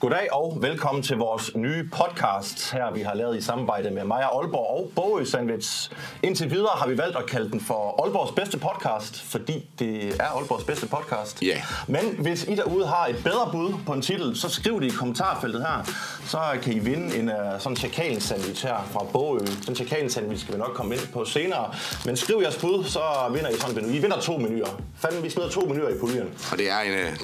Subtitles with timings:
[0.00, 4.26] Goddag og velkommen til vores nye podcast her, vi har lavet i samarbejde med Maja
[4.26, 5.90] Aalborg og Bogø Sandwich.
[6.22, 10.24] Indtil videre har vi valgt at kalde den for Aalborgs bedste podcast, fordi det er
[10.24, 11.42] Aalborgs bedste podcast.
[11.42, 11.62] Ja.
[11.88, 14.96] Men hvis I derude har et bedre bud på en titel, så skriv det i
[14.96, 15.84] kommentarfeltet her.
[16.26, 19.46] Så kan I vinde en uh, sådan chakalen sandwich her fra Bogø.
[19.66, 21.74] Den chakalen sandwich skal vi nok komme ind på senere.
[22.04, 23.00] Men skriv jeres bud, så
[23.32, 23.98] vinder I sådan en menu.
[23.98, 24.80] I vinder to menuer.
[24.98, 26.28] Fanden, vi smider to menuer i puljen.
[26.52, 27.16] Og det er en, øh,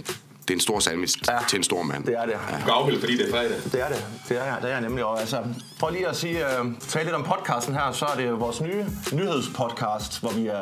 [0.49, 1.39] det er en stor sandwich ja.
[1.49, 2.05] til en stor mand.
[2.05, 2.33] Det er det.
[2.33, 2.73] Ja.
[2.73, 3.57] Afhælde, fordi det er fredag.
[3.73, 4.05] Det er det.
[4.29, 5.05] Det er, det er jeg nemlig.
[5.05, 5.43] Og altså,
[5.81, 8.85] for lige at sige, uh, tale lidt om podcasten her, så er det vores nye
[9.13, 10.55] nyhedspodcast, hvor vi uh,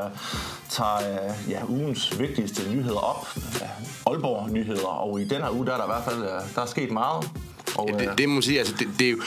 [0.69, 3.29] tager uh, ja, ugens vigtigste nyheder op.
[3.37, 4.87] Uh, Aalborg nyheder.
[4.87, 6.91] Og i den her uge, der er der i hvert fald uh, der er sket
[6.91, 7.31] meget.
[7.77, 9.23] Og, Ja, det, det må sige, altså, det, det, er jo,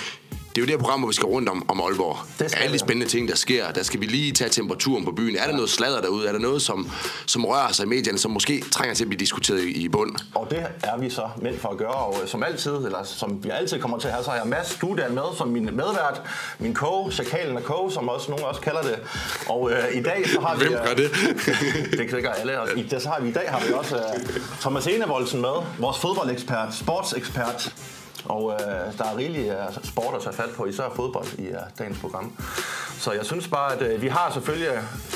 [0.56, 2.18] det er jo det her program, hvor vi skal rundt om, om Aalborg.
[2.40, 5.12] Det skal Alle de spændende ting, der sker, der skal vi lige tage temperaturen på
[5.12, 5.36] byen.
[5.36, 6.28] Er der noget sladder derude?
[6.28, 6.92] Er der noget, som,
[7.26, 10.16] som rører sig i medierne, som måske trænger til at blive diskuteret i, i bund?
[10.36, 13.44] Og det er vi så meldt for at gøre, og øh, som altid, eller som
[13.44, 16.22] vi altid kommer til at have, så har jeg Mads Dudan med som min medvært,
[16.60, 19.00] min ko, Chakalen og ko, som også nogen også kalder det.
[19.50, 20.64] Og øh, i dag så har vi...
[20.64, 21.12] Hvem øh, gør det?
[22.00, 22.62] det kan gøre alle.
[22.62, 25.56] Og i, det, så har vi, I dag har vi også uh, Thomas Enevoldsen med,
[25.80, 27.74] vores fodboldekspert, sportsekspert.
[28.26, 31.56] Og øh, der er rigeligt uh, sport at tage fat på, især fodbold i uh,
[31.80, 32.32] dagens program.
[33.00, 34.70] Så jeg synes bare, at uh, vi har selvfølgelig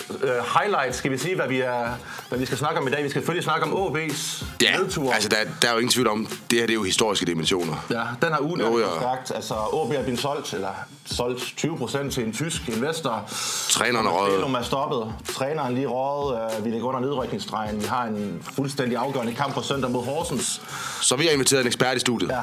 [0.09, 0.15] uh,
[0.59, 1.87] highlights, skal vi sige, hvad vi, er,
[2.29, 3.03] hvad vi skal snakke om i dag.
[3.03, 5.13] Vi skal selvfølgelig snakke om OB's Ja, nedtur.
[5.13, 7.85] altså der, der er jo ingen tvivl om, det her det er jo historiske dimensioner.
[7.89, 9.31] Ja, den her uge er stærkt.
[9.35, 10.69] Altså, OB er blevet solgt, eller
[11.05, 13.23] solgt 20% til en tysk investor.
[13.69, 14.55] Træneren er røget.
[14.57, 15.13] Er stoppet.
[15.33, 16.57] Træneren lige røget.
[16.57, 17.81] Øh, Vi ligger under nedrykningsstregen.
[17.81, 20.61] Vi har en fuldstændig afgørende kamp på søndag mod Horsens.
[21.01, 22.29] Så vi har inviteret en ekspert i studiet.
[22.29, 22.41] Ja.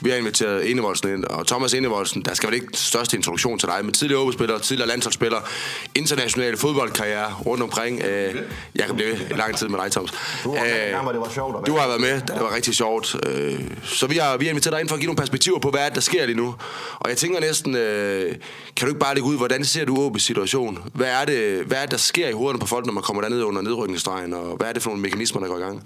[0.00, 3.68] Vi har inviteret Enevoldsen ind, og Thomas Enevoldsen, der skal vel ikke største introduktion til
[3.68, 5.38] dig, men tidligere OB-spiller, tidligere landsholdsspiller,
[5.94, 8.02] internationale fodboldkarriere rundt omkring.
[8.02, 8.34] Øh,
[8.74, 10.10] jeg kan blive lang tid med dig, Thomas.
[10.44, 11.66] Du var med Øh, hvor det var sjovt.
[11.66, 13.16] Du har været med, det var rigtig sjovt.
[13.26, 15.70] Øh, Så vi har, vi har inviteret dig ind for at give nogle perspektiver på,
[15.70, 16.54] hvad er det, der sker lige nu.
[16.98, 18.34] Og jeg tænker næsten, øh,
[18.76, 20.78] kan du ikke bare lægge ud, hvordan ser du OB's situation?
[20.94, 23.22] Hvad er, det, hvad er det, der sker i hovederne på folk, når man kommer
[23.22, 24.32] derned under nedrykningsstregen?
[24.34, 25.82] Og hvad er det for nogle mekanismer, der går i gang?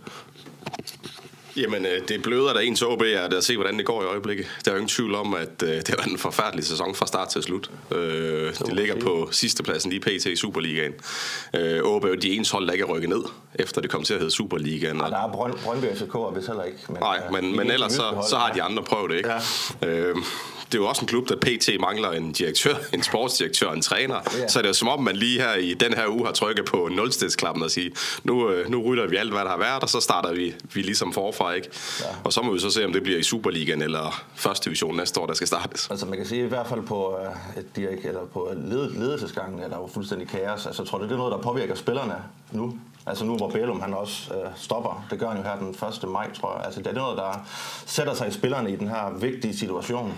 [1.56, 4.46] Jamen, øh, det bløder der ens OB er at se, hvordan det går i øjeblikket.
[4.64, 7.28] Der er jo ingen tvivl om, at øh, det var en forfærdelig sæson fra start
[7.28, 7.70] til slut.
[7.90, 10.26] Øh, det ligger på sidstepladsen lige pt.
[10.26, 10.92] i Superligaen.
[11.82, 13.22] OB er de ens hold, der ikke er rykket ned,
[13.54, 15.00] efter det kom til at hedde Superligaen.
[15.00, 16.78] Og der er Brøn, Brøndby og FCK, og hvis heller ikke.
[16.88, 19.30] Men, Nej, men, de men er ellers så, så har de andre prøvet det, ikke?
[19.82, 20.12] Ja.
[20.70, 21.80] Øh, det er jo også en klub, der pt.
[21.80, 24.14] mangler en direktør, en sportsdirektør og en træner.
[24.14, 24.48] Ja.
[24.48, 26.64] Så det er jo som om, man lige her i den her uge har trykket
[26.64, 27.92] på nulstedsklappen og sige,
[28.24, 30.82] nu, øh, nu rydder vi alt, hvad der har været, og så starter vi, vi
[30.82, 31.68] ligesom forfra, ikke?
[32.00, 32.06] Ja.
[32.24, 35.20] Og så må vi så se, om det bliver i Superligaen eller første division næste
[35.20, 35.90] år, der skal startes.
[35.90, 37.18] Altså man kan sige i hvert fald på,
[37.56, 40.66] øh, de ikke, eller på led, ledelsesgangen er der jo fuldstændig kaos.
[40.66, 42.14] Altså tror du, det er noget, der påvirker spillerne
[42.52, 42.78] nu?
[43.06, 45.06] Altså nu hvor Bælum han også øh, stopper.
[45.10, 45.68] Det gør han jo her den
[46.04, 46.08] 1.
[46.08, 46.64] maj, tror jeg.
[46.64, 47.46] Altså det er noget, der
[47.86, 50.12] sætter sig i spillerne i den her vigtige situation.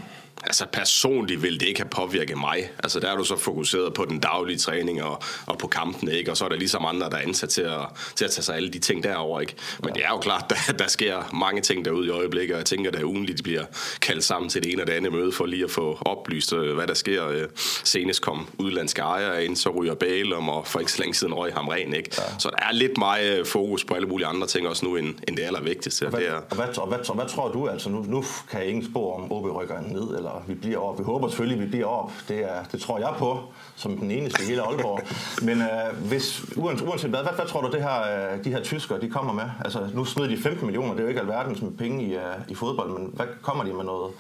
[0.45, 2.71] Altså personligt vil det ikke have påvirket mig.
[2.85, 6.31] Altså der er du så fokuseret på den daglige træning og, og på kampen, ikke?
[6.31, 7.81] Og så er der ligesom andre, der er ansat til at,
[8.17, 9.55] til at tage sig alle de ting derover ikke?
[9.83, 12.67] Men det er jo klart, der, der sker mange ting derude i øjeblikket, og jeg
[12.67, 13.65] tænker, at ugenligt bliver
[14.01, 16.75] kaldt sammen til det ene og det andet møde for lige at få oplyst, øh,
[16.75, 17.29] hvad der sker.
[17.29, 17.49] Øh,
[17.85, 21.53] Senest kom udlandske ejere ind, så ryger Bælum, og for ikke så længe siden røg
[21.55, 22.11] ham ren, ikke?
[22.19, 22.23] Ja.
[22.39, 25.37] Så der er lidt meget fokus på alle mulige andre ting også nu, end, end
[25.37, 26.09] det allervigtigste.
[26.09, 27.69] Hvad, Det er, og, hvad, og, hvad, og hvad tror du?
[27.69, 30.99] Altså nu, nu kan jeg ingen spor om OB rykker ned, eller vi bliver op.
[30.99, 32.13] Vi håber selvfølgelig, at vi bliver op.
[32.29, 33.41] Det, er, det tror jeg på,
[33.77, 35.01] som den eneste i hele Aalborg.
[35.43, 38.63] Men øh, hvis, uanset, uanset hvad, hvad, hvad tror du, det her, øh, de her
[38.63, 39.45] tyskere de kommer med?
[39.65, 42.23] Altså nu smider de 15 millioner, det er jo ikke alverdens med penge i, øh,
[42.49, 44.13] i fodbold, men hvad kommer de med noget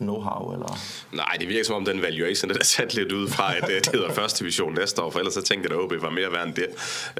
[0.00, 0.52] know-how?
[0.52, 0.78] Eller?
[1.12, 3.76] Nej, det virker som om den valuation, den er sat lidt ud fra, at øh,
[3.76, 6.32] det hedder første division næste år, for ellers så tænkte jeg, at OB var mere
[6.32, 6.66] værd end det.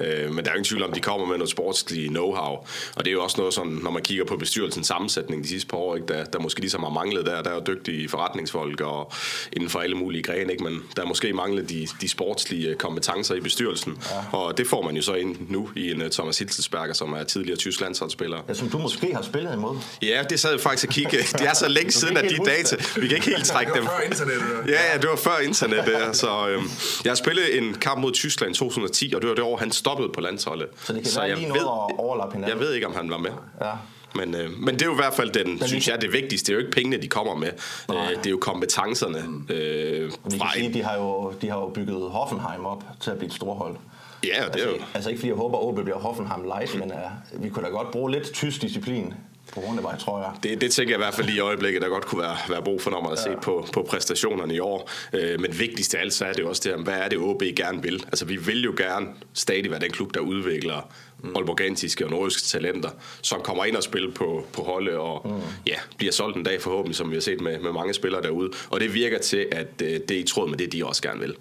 [0.00, 2.66] Øh, Men der er jo ingen tvivl om, de kommer med noget sportslig know-how,
[2.96, 5.68] og det er jo også noget sådan, når man kigger på bestyrelsens sammensætning de sidste
[5.68, 8.80] par år, ikke, der, der måske ligesom har manglet der, der er jo dygtige forretningsfolk
[8.80, 9.12] og
[9.52, 10.64] inden for alle mulige grene, ikke?
[10.64, 13.98] men der er måske manglet de, de sportslige kompetencer i bestyrelsen,
[14.32, 14.38] ja.
[14.38, 17.24] og det får man jo så ind nu i en uh, Thomas Hitzelsberger, som er
[17.24, 18.38] tidligere tysk landsholdsspiller.
[18.48, 19.76] Ja, som du måske har spillet imod.
[20.02, 21.18] Ja, det sad jeg faktisk og kigge.
[21.38, 22.36] Det er så længe siden, at de
[22.70, 23.84] helt vi kan ikke helt trække dem.
[23.84, 24.46] før internettet.
[24.68, 25.84] Ja, ja, det var før internet.
[25.86, 26.12] Ja.
[26.12, 26.64] Så øhm,
[27.04, 29.72] jeg har spillet en kamp mod Tyskland i 2010, og det var det år, han
[29.72, 30.66] stoppede på landsholdet.
[30.84, 32.58] Så det kan være lige noget at overlappe hinanden.
[32.58, 33.30] Jeg ved ikke, om han var med.
[33.60, 33.70] Ja.
[34.14, 36.46] Men, øh, men det er jo i hvert fald den, synes jeg, det vigtigste.
[36.46, 37.48] Det er jo ikke pengene, de kommer med.
[37.90, 39.18] Øh, det er jo kompetencerne.
[39.50, 43.18] Øh, Vi kan sige, de har, jo, de har jo bygget Hoffenheim op til at
[43.18, 43.76] blive et storhold.
[44.24, 44.74] Ja, det er Altså, jo...
[44.94, 46.92] altså ikke fordi jeg håber, at OB bliver Hoffenheim light, men
[47.34, 49.14] uh, vi kunne da godt bruge lidt tysk disciplin
[49.54, 50.30] på Rundevej, tror jeg.
[50.42, 52.62] Det, det tænker jeg i hvert fald lige i øjeblikket, der godt kunne være, være
[52.62, 54.90] brug for, når man har set på, på præstationerne i år.
[55.12, 57.42] Øh, men vigtigst af alt, så er det også det, her, hvad er det OB
[57.56, 58.04] gerne vil?
[58.06, 60.88] Altså, vi vil jo gerne stadig være den klub, der udvikler
[61.22, 61.36] mm.
[61.36, 62.90] Aalborgantiske og nordiske talenter,
[63.22, 65.40] som kommer ind og spiller på, på holdet og mm.
[65.66, 68.50] ja, bliver solgt en dag forhåbentlig, som vi har set med, med mange spillere derude.
[68.70, 71.20] Og det virker til, at øh, det er i tråd med det, de også gerne
[71.20, 71.34] vil.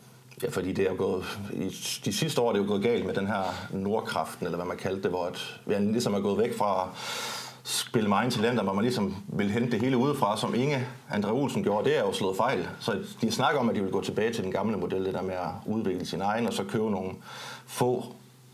[0.43, 1.25] Ja, fordi det er gået,
[2.05, 4.77] de sidste år er det jo gået galt med den her nordkraften, eller hvad man
[4.77, 6.89] kaldte det, hvor et, vi ligesom er gået væk fra
[7.67, 11.63] spille meget talenter, hvor man ligesom vil hente det hele udefra, som Inge Andre Olsen
[11.63, 12.67] gjorde, det er jo slået fejl.
[12.79, 15.21] Så de snakker om, at de vil gå tilbage til den gamle model, det der
[15.21, 17.11] med at udvikle sin egen, og så købe nogle
[17.67, 18.05] få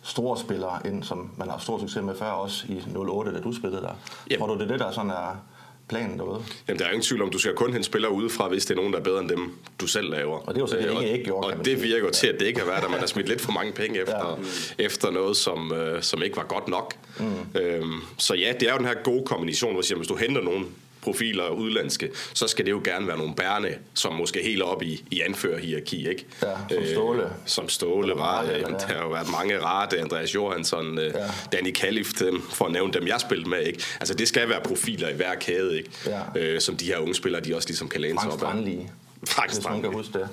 [0.02, 3.54] store spillere ind, som man har stor succes med før, også i 08, da du
[3.54, 3.94] spillede der.
[4.31, 4.40] Yep.
[4.40, 5.38] Tror du, det er det, der sådan er
[5.89, 6.44] planen derude?
[6.68, 8.75] Jamen, der er ingen tvivl om, du skal kun hente spillere udefra, hvis det er
[8.75, 9.51] nogen, der er bedre end dem,
[9.81, 10.38] du selv laver.
[10.38, 12.39] Og det er jo så det, øh, ikke gjort, Og det virker jo til, at
[12.39, 14.39] det ikke har været, at man har smidt lidt for mange penge efter,
[14.80, 14.86] ja.
[14.86, 16.94] efter noget, som, øh, som ikke var godt nok.
[17.19, 17.60] Mm.
[17.62, 20.42] Øhm, så ja, det er jo den her gode kombination, hvor siger, hvis du henter
[20.42, 20.68] nogen
[21.01, 25.03] profiler udlandske, så skal det jo gerne være nogle bærne, som måske helt op i,
[25.12, 26.25] i anførerhierarki, ikke?
[26.42, 27.24] Ja, som Ståle.
[27.24, 28.44] Øh, som Ståle var.
[28.44, 28.63] Ja, ja.
[28.63, 31.25] Der har jo været mange rare, Andreas Johansson, øh, ja.
[31.51, 33.83] Danny Kalif, dem, for at nævne dem, jeg spillede med, ikke?
[34.00, 35.89] Altså, det skal være profiler i hver kæde, ikke?
[36.06, 36.21] Ja.
[36.36, 38.89] Øh, som de her unge spillere, de også ligesom kan læne sig op af.
[39.28, 39.76] Frank Strand.
[39.76, 40.30] Hvis kan huske det.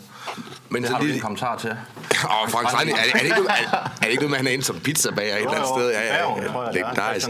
[0.68, 1.70] Men det har du lige en kommentar til.
[1.70, 4.46] Åh, Frank Strand, er, er, det ikke, er, er det ikke noget med, at han
[4.46, 5.90] er inde som pizzabager et eller andet sted?
[5.90, 6.42] Ja, ja, ja.
[6.42, 7.14] Det tror jeg, det er.
[7.14, 7.26] Nice.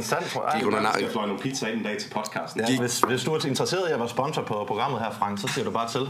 [0.59, 2.61] De kunne have skal nogle pizza ind en dag til podcasten.
[2.69, 5.49] Ja, hvis, hvis du er interesseret i at være sponsor på programmet her, Frank, så
[5.49, 6.01] siger du bare til.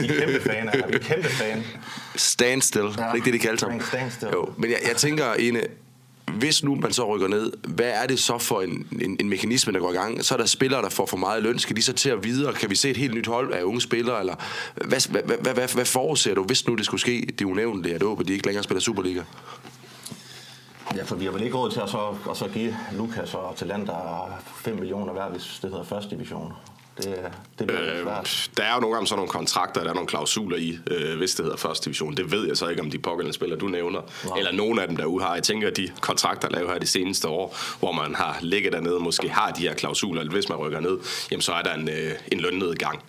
[0.00, 1.64] Vi er kæmpe fan af Vi er kæmpe fan.
[2.16, 2.84] Standstill.
[2.84, 2.90] Ja.
[2.90, 3.80] Det er ikke det, de kalder sig.
[3.88, 4.30] Standstill.
[4.32, 5.62] Jo, men jeg, jeg tænker, Ine,
[6.32, 9.72] hvis nu man så rykker ned, hvad er det så for en, en, en mekanisme,
[9.72, 10.24] der går i gang?
[10.24, 11.58] Så er der spillere, der får for meget løn.
[11.58, 12.52] Skal de så til at videre?
[12.52, 14.20] Kan vi se et helt nyt hold af unge spillere?
[14.20, 14.34] Eller
[14.74, 17.20] hvad, hvad, hvad, hvad, hvad forudser du, hvis nu det skulle ske?
[17.20, 17.44] Det er
[17.94, 19.22] at at de ikke længere spiller Superliga.
[20.96, 23.56] Ja, for vi har vel ikke råd til at så, at så give Lukas og
[23.56, 26.52] Talander 5 millioner hver, hvis det hedder første division.
[26.98, 28.06] Det, det øh.
[28.56, 31.34] Der er jo nogle gange sådan nogle kontrakter, der er nogle klausuler i, øh, hvis
[31.34, 32.16] det hedder første division.
[32.16, 34.38] Det ved jeg så ikke, om de pågældende spillere, du nævner, Nej.
[34.38, 35.34] eller nogen af dem derude har.
[35.34, 39.00] Jeg tænker, at de kontrakter, lavet her de seneste år, hvor man har ligget dernede,
[39.00, 40.98] måske har de her klausuler, eller hvis man rykker ned,
[41.30, 43.02] jamen så er der en, øh, en lønnedgang.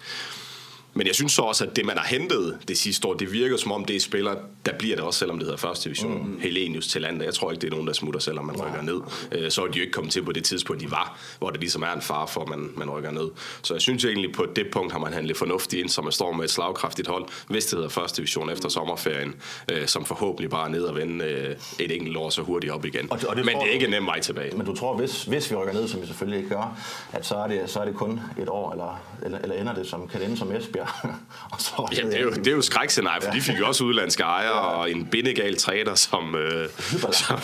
[1.00, 3.58] Men jeg synes så også, at det, man har hentet det sidste år, det virker
[3.58, 4.36] som om, det er spillere,
[4.66, 6.28] der bliver det også, selvom det hedder første division.
[6.28, 6.40] Mm.
[6.40, 7.26] Helenius til landet.
[7.26, 9.02] Jeg tror ikke, det er nogen, der smutter, selvom man rykker ned.
[9.32, 11.60] Øh, så er de jo ikke kommet til på det tidspunkt, de var, hvor det
[11.60, 13.30] ligesom er en far for, at man, man rykker ned.
[13.62, 16.32] Så jeg synes egentlig, på det punkt har man handlet fornuftigt ind, som man står
[16.32, 19.36] med et slagkraftigt hold, hvis det hedder første division efter sommerferien,
[19.72, 22.86] øh, som forhåbentlig bare er ned og vende øh, et enkelt år så hurtigt op
[22.86, 23.12] igen.
[23.12, 24.58] Og det, og det men det er ikke en nem vej tilbage.
[24.58, 26.80] Men du tror, hvis, hvis vi rykker ned, som vi selvfølgelig ikke gør,
[27.14, 29.88] at så er det, så er det kun et år, eller, eller, eller ender det
[29.88, 30.89] som, kan det ende som Esbjerg?
[31.52, 33.36] og så ja, det er jo, det er jo skrækscenarie, for ja.
[33.36, 34.78] de fik jo også udlandske ejere ja.
[34.78, 36.70] og en bindegal træner, som, øh,
[37.12, 37.40] som,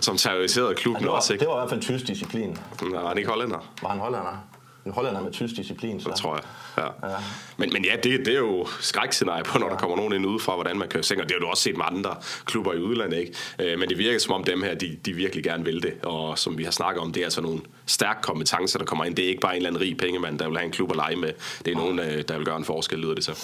[0.00, 1.32] som terroriserede klubben ja, det var, også.
[1.32, 1.40] Ikke?
[1.40, 2.58] Det var i hvert fald tysk disciplin.
[2.80, 3.72] Var han ikke hollænder?
[3.82, 4.44] Var han hollænder?
[4.86, 6.00] En hollænder med tysk disciplin.
[6.00, 6.08] Så.
[6.08, 6.44] Det tror jeg.
[6.78, 7.08] Ja.
[7.08, 7.16] Ja.
[7.56, 9.72] Men, men ja, det, det er jo skrækscenarie på, når ja.
[9.72, 11.22] der kommer nogen ind udefra, hvordan man kan sænke.
[11.22, 13.32] Det har du også set med andre klubber i udlandet, ikke?
[13.58, 15.94] Øh, men det virker som om dem her, de, de virkelig gerne vil det.
[16.02, 19.16] Og som vi har snakket om, det er altså nogle stærke kompetencer, der kommer ind.
[19.16, 20.96] Det er ikke bare en eller anden rig pengemand, der vil have en klub at
[20.96, 21.32] lege med.
[21.64, 23.34] Det er nogen, øh, der vil gøre en forskel, lyder det til.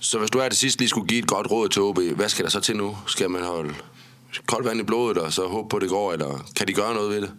[0.00, 2.28] Så hvis du er det sidste lige skulle give et godt råd til OB, hvad
[2.28, 2.96] skal der så til nu?
[3.06, 3.74] Skal man holde
[4.46, 6.94] koldt vand i blodet, og så håbe på, at det går, eller kan de gøre
[6.94, 7.30] noget ved det?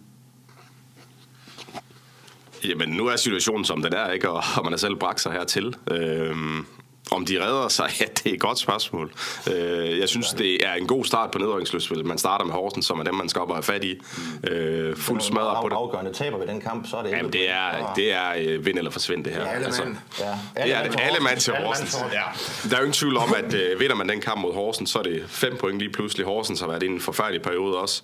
[2.64, 4.30] Jamen, nu er situationen som den er, ikke?
[4.30, 5.74] Og, og man har selv bragt sig hertil.
[5.90, 6.66] Øhm,
[7.10, 9.12] om de redder sig, ja, det er et godt spørgsmål.
[9.50, 12.06] Øh, jeg synes, det er en god start på nedrykningsløsspillet.
[12.06, 14.00] Man starter med Horsens, som er dem, man skal op og have fat i.
[14.44, 15.74] Øh, fuld smadret på det.
[15.74, 18.78] afgørende taber ved den kamp, så er det Jamen, det er, det er øh, vind
[18.78, 19.40] eller forsvind, det her.
[19.40, 19.82] Ja, alle altså.
[20.20, 20.24] Ja.
[20.56, 21.00] Alle det er det.
[21.00, 21.96] Alle mand til Horsens.
[22.12, 22.20] Ja.
[22.70, 24.98] Der er jo ingen tvivl om, at øh, vinder man den kamp mod Horsens, så
[24.98, 26.26] er det fem point lige pludselig.
[26.26, 28.02] Horsens har været i en forfærdelig periode også.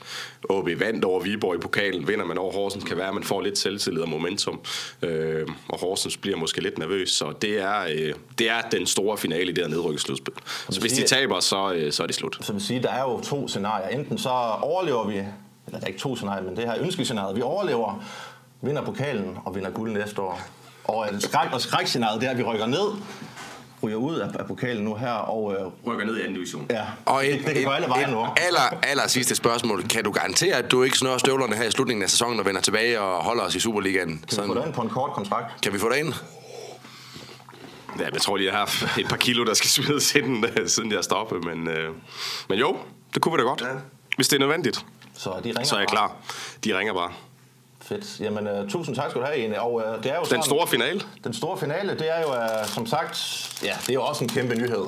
[0.49, 2.09] OB vandt over Viborg i pokalen.
[2.09, 4.61] Vinder man over Horsens, kan være, at man får lidt selvtillid og momentum.
[5.03, 7.11] Øh, og Horsens bliver måske lidt nervøs.
[7.11, 10.35] Så det er, øh, det er den store finale i det her nedrykningsslutspil.
[10.71, 12.39] Så hvis de taber, så, øh, så er det slut.
[12.41, 13.89] Så vil sige, der er jo to scenarier.
[13.89, 14.31] Enten så
[14.63, 17.37] overlever vi, eller der er ikke to scenarier, men det her ønskescenariet.
[17.37, 18.05] Vi overlever,
[18.63, 20.41] vinder pokalen og vinder guld næste år.
[20.85, 22.89] Og skræk og skrækscenariet, det er, at vi rykker ned,
[23.83, 26.67] ryger ud af, af pokalen nu her og øh, rykker ned i anden division.
[26.71, 26.83] Ja.
[27.07, 28.27] Og et, det, det kan alle veje nu.
[28.37, 29.83] Aller, aller sidste spørgsmål.
[29.83, 32.61] Kan du garantere, at du ikke snører støvlerne her i slutningen af sæsonen og vender
[32.61, 34.25] tilbage og holder os i Superligaen?
[34.29, 35.63] Kan vi få det ind på en kort kontrakt?
[35.63, 36.15] Kan vi få det ind?
[37.99, 40.93] Ja, jeg tror lige, jeg har haft et par kilo, der skal smides ind, siden
[40.93, 41.41] jeg stoppede.
[41.41, 41.95] Men, øh,
[42.49, 42.77] men jo,
[43.15, 43.61] det kunne vi da godt.
[43.61, 43.67] Ja.
[44.17, 44.87] Hvis det er nødvendigt,
[45.17, 45.97] så, de ringer så er jeg bare.
[45.97, 46.17] klar.
[46.65, 47.13] De ringer bare.
[47.83, 48.21] Fedt.
[48.21, 49.61] Jamen, uh, tusind tak skal du have, Ene.
[49.61, 51.01] Og, uh, det er jo den sådan, store finale?
[51.25, 53.17] Den store finale, det er jo, uh, som sagt,
[53.63, 54.87] ja, det er jo også en kæmpe nyhed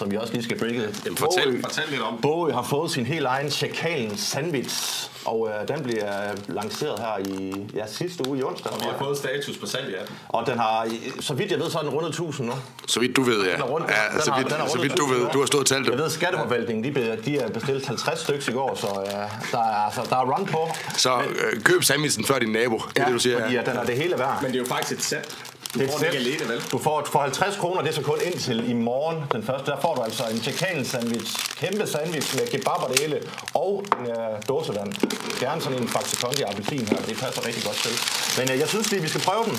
[0.00, 0.88] som vi også lige skal breake.
[1.04, 2.18] Jamen, fortæl, Bogø, fortæl lidt om.
[2.22, 6.12] Bogø har fået sin helt egen chakalen sandwich Og øh, den bliver
[6.48, 8.72] lanceret her i ja, sidste uge i onsdag.
[8.80, 10.16] Vi har fået status på salg af den.
[10.28, 10.86] Og den har,
[11.20, 12.54] så vidt jeg ved, så er den rundet 1000 nu.
[12.88, 13.52] Så vidt du ved, ja.
[13.52, 13.86] Den er rundt.
[13.90, 15.30] ja Den så har- vidt, den er så rundet vidt du 1000 ved.
[15.32, 16.00] Du har stået og talt Jeg dem.
[16.02, 19.12] ved, skatteforvaltningen, de, be- de er bestilt 50 stykker i går, så øh,
[19.52, 20.70] der, er, altså, der er run på.
[20.96, 22.82] Så øh, køb sandwichen før din nabo.
[22.94, 23.40] Det er det, du siger.
[23.40, 23.60] fordi Ja.
[23.62, 24.38] den er det hele værd.
[24.42, 25.36] Men det er jo faktisk et sæt.
[25.74, 26.62] Du Det får et det ikke alene, vel?
[26.72, 29.70] Du får for 50 kroner, det er så kun indtil i morgen, den første.
[29.70, 33.22] Der får du altså en chicken sandwich, kæmpe sandwich med kebab og det hele,
[33.54, 34.92] og en øh, dåsevand.
[35.40, 37.94] Gerne sådan en Faxe Kondi appelsin her, det passer rigtig godt til.
[38.38, 39.56] Men øh, jeg synes lige, vi skal prøve den.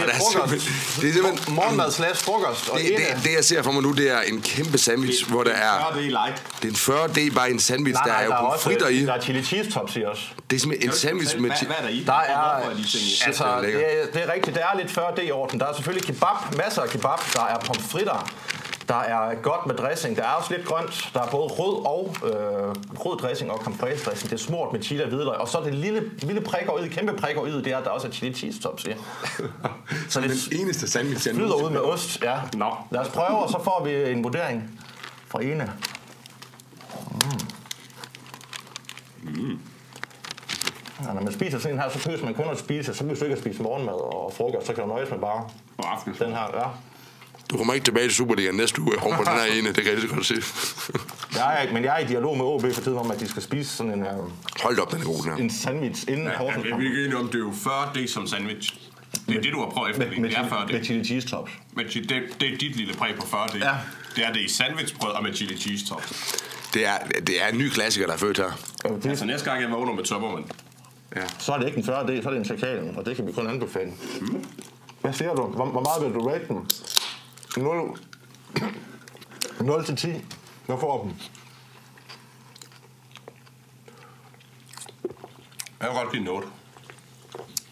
[0.00, 0.50] Det er der er frokost.
[0.62, 2.68] simpelthen- det er simpelthen- Morgenmad slash frokost.
[2.68, 5.42] Og Det, det, det, jeg ser for mig nu, det er en kæmpe sandwich, hvor
[5.44, 5.92] der er...
[5.96, 6.42] Det er light.
[6.62, 8.40] Det er en 40 d bare en sandwich, Nej, der nej, er jo der er
[8.50, 9.06] pomfritter også, i.
[9.06, 10.22] der er chili cheese tops i også.
[10.50, 11.50] Det er simpelthen en sandwich med...
[11.50, 12.02] Hvad, hvad er der i?
[12.06, 12.70] Der er,
[13.26, 15.60] altså, det er det, er, det rigtigt, der er lidt 40 d i orden.
[15.60, 18.30] Der er selvfølgelig kebab, masser af kebab, der er pomfritter,
[18.88, 22.14] der er godt med dressing, der er også lidt grønt, der er både rød og
[22.24, 24.30] øh, rød dressing og campres dressing.
[24.30, 26.88] Det er smurt med chili og hvidløg, og så er det lille, lille prikker ud,
[26.88, 28.88] kæmpe prikker ud, det er, at der også er chili cheese tops i.
[30.08, 32.40] Så det Den eneste sandwich, jeg flyder ud med ost, ja.
[32.54, 32.74] Nå.
[32.90, 34.80] Lad os prøve, og så får vi en vurdering
[35.28, 35.72] fra Ene.
[39.22, 39.58] Mm.
[41.02, 43.18] Ja, når man spiser sådan en her, så behøver man kun at spise, så hvis
[43.18, 45.44] du ikke at spise morgenmad og frokost, så kan du nøjes med bare
[45.78, 46.14] Og aften.
[46.18, 46.68] den her, ja.
[47.50, 49.86] Du kommer ikke tilbage til Superligaen næste uge oven på den her ene, det kan
[49.86, 50.34] jeg lige så godt se.
[51.38, 53.28] Jeg er, ikke- men jeg er i dialog med OB for tiden om, at de
[53.28, 54.30] skal spise sådan en, uh,
[54.62, 55.36] Hold op, den er god, den her.
[55.36, 58.26] en sandwich inden Ja, ja, vi er ikke enige om, det er jo 40D som
[58.26, 58.74] sandwich.
[59.28, 60.08] Det er det, du har prøvet efter.
[60.08, 60.72] med, med, Det er chili, 40D.
[60.72, 61.52] med chili cheese tops.
[61.76, 62.08] Men det,
[62.40, 63.58] det er dit lille præg på 40D.
[63.58, 63.74] Ja.
[64.16, 66.02] Det er det i sandwichbrød og med chili cheese top.
[66.74, 68.50] Det er, det er en ny klassiker, der er født her.
[69.02, 70.44] Det, Altså næste gang jeg vågner med tømmermænd.
[71.38, 73.32] så er det ikke en 40D, så er det en chakalen, og det kan vi
[73.32, 73.90] kun anbefale.
[75.00, 75.42] Hvad siger du?
[75.42, 76.66] Hvor, hvor meget vil du rate den?
[77.56, 77.98] 0,
[79.60, 80.08] 0 til 10.
[80.66, 81.20] Hvad får den?
[85.80, 86.44] Jeg kan godt blive noget.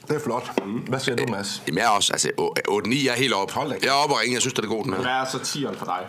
[0.08, 0.62] Det er flot.
[0.88, 1.62] Hvad siger du, Mads?
[1.66, 2.28] Jamen jeg er også, altså
[2.68, 3.50] 8-9, jeg er helt op.
[3.50, 3.78] Hold da.
[3.82, 5.00] Jeg er oppe og ringe, jeg synes, det er god den her.
[5.00, 6.06] Hvad er så 10'eren for dig?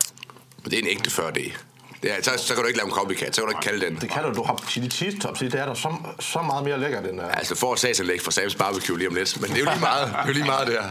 [0.63, 1.57] Men det er en ægte 40D.
[2.05, 4.01] Er, så, så kan du ikke lave en copycat, så kan du ikke kalde den.
[4.01, 6.63] Det kan du, du har chili cheese tops i, det er der så, så meget
[6.63, 7.19] mere lækkert end...
[7.21, 9.79] Uh, Altså, får sasanlæg fra Sam's Barbecue lige om lidt, men det er jo lige
[9.79, 10.89] meget, det er jo lige meget det her.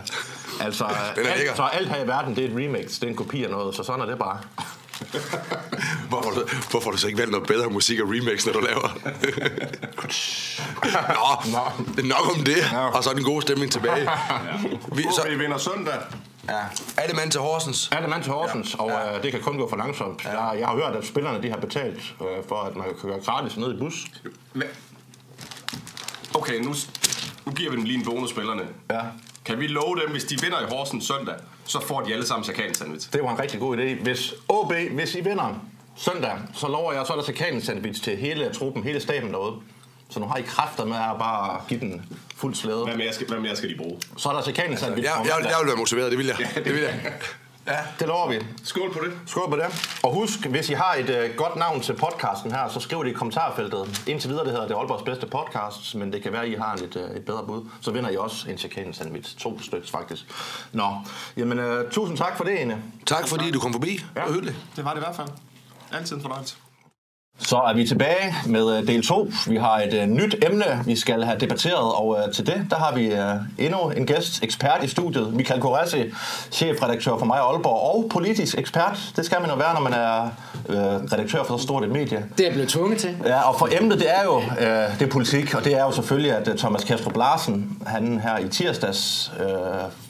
[0.66, 0.84] altså,
[1.16, 1.50] Den er lækker.
[1.50, 3.50] alt, så alt her i verden, det er et remix, det er en kopi af
[3.50, 4.38] noget, så sådan er det bare.
[6.08, 8.60] Hvorfor, du- hvorfor har du så ikke valgt noget bedre musik og remix, når du
[8.60, 8.98] laver?
[11.14, 11.84] Nå, Nå.
[11.96, 12.56] det er nok om det,
[12.94, 14.08] og så er den gode stemning tilbage.
[14.96, 15.94] Vi, så, Vi vinder søndag.
[16.48, 16.60] Ja.
[17.02, 17.88] er det mand til Horsens?
[17.92, 20.24] Er det mand til Horsens, og øh, det kan kun gå for langsomt.
[20.24, 23.20] Jeg, jeg har hørt, at spillerne de har betalt øh, for, at man kan køre
[23.20, 24.06] gratis ned i bus.
[24.52, 24.66] Hvad?
[26.34, 26.74] Okay, nu,
[27.46, 28.62] nu giver vi dem lige en bonus spillerne.
[28.90, 29.00] Ja.
[29.44, 31.34] Kan vi love dem, hvis de vinder i Horsens søndag,
[31.64, 33.12] så får de alle sammen chakan sandwich.
[33.12, 34.02] Det var en rigtig god idé.
[34.02, 35.60] Hvis OB, hvis I vinder
[35.96, 39.54] søndag, så lover jeg, så er der sakanen sandwich til hele truppen, hele staben derude.
[40.14, 42.06] Så nu har I kræfter med at bare give den
[42.36, 42.84] fuld slæde.
[42.84, 44.00] Hvad mere skal, hvad mere skal de bruge?
[44.16, 45.04] Så er der sakanen sandwich.
[45.04, 46.64] Jeg, jeg, jeg vil være motiveret, det vil jeg.
[46.64, 47.12] Det vil jeg.
[47.66, 48.46] Ja, det lover vi.
[48.64, 49.12] Skål på det.
[49.26, 49.98] Skål på det.
[50.02, 53.10] Og husk, hvis I har et øh, godt navn til podcasten her, så skriv det
[53.10, 54.02] i kommentarfeltet.
[54.06, 56.74] Indtil videre, det hedder det Aalborgs bedste podcast, men det kan være, at I har
[56.74, 57.68] et, øh, et bedre bud.
[57.80, 59.36] Så vinder I også en chicken sandwich.
[59.38, 60.24] To stykker faktisk.
[60.72, 60.88] Nå,
[61.36, 62.82] jamen øh, tusind tak for det, Ene.
[63.06, 63.90] Tak fordi du kom forbi.
[63.90, 64.56] Det var hyggeligt.
[64.76, 65.28] Det var det i hvert fald.
[65.92, 66.56] Altid en fornøjelse.
[67.38, 69.30] Så er vi tilbage med øh, del 2.
[69.46, 72.76] Vi har et uh, nyt emne, vi skal have debatteret, og uh, til det, der
[72.76, 76.02] har vi uh, endnu en gæst, ekspert i studiet, Michael Koressi,
[76.50, 79.12] chefredaktør for mig Aalborg, og politisk ekspert.
[79.16, 80.22] Det skal man jo være, når man er
[80.68, 80.74] uh,
[81.12, 82.24] redaktør for så stort et medie.
[82.38, 83.16] Det er blevet tvunget til.
[83.24, 85.92] Ja, og for emnet, det er jo uh, det er politik, og det er jo
[85.92, 89.46] selvfølgelig, at uh, Thomas Kastrup Larsen, han her i tirsdags uh,